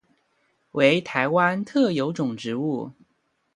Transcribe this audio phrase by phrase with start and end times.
[0.71, 2.89] 为台湾特有种植物。